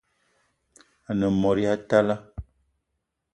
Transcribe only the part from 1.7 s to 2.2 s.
talla